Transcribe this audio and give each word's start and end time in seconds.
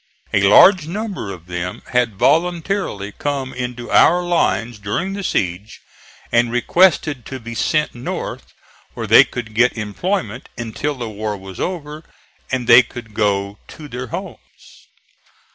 A 0.33 0.41
large 0.41 0.87
number 0.87 1.31
of 1.31 1.45
them 1.45 1.83
had 1.91 2.17
voluntarily 2.17 3.11
come 3.11 3.53
into 3.53 3.91
our 3.91 4.23
lines 4.23 4.79
during 4.79 5.13
the 5.13 5.23
siege, 5.23 5.79
and 6.31 6.51
requested 6.51 7.23
to 7.27 7.39
be 7.39 7.53
sent 7.53 7.93
north 7.93 8.51
where 8.95 9.05
they 9.05 9.23
could 9.23 9.53
get 9.53 9.77
employment 9.77 10.49
until 10.57 10.95
the 10.95 11.07
war 11.07 11.37
was 11.37 11.59
over 11.59 12.03
and 12.51 12.65
they 12.65 12.81
could 12.81 13.13
go 13.13 13.59
to 13.67 13.87
their 13.87 14.07
homes. 14.07 14.39